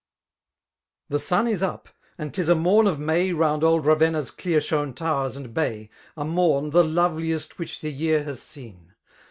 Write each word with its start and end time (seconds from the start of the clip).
Thb 1.11 1.19
sun 1.19 1.47
is 1.47 1.61
up« 1.61 1.87
and 2.17 2.33
'tis 2.33 2.49
a 2.49 2.55
mom 2.55 2.87
of 2.87 2.97
May 2.97 3.33
Round 3.33 3.63
old 3.63 3.85
Ravenna's 3.85 4.31
dear 4.31 4.59
shewn 4.59 4.95
towers 4.95 5.35
and 5.35 5.53
bay, 5.53 5.91
A 6.17 6.25
mom, 6.25 6.71
the 6.71 6.83
loveliest 6.83 7.59
which 7.59 7.81
the 7.81 7.91
year 7.91 8.23
has 8.23 8.39
s«en. 8.39 8.95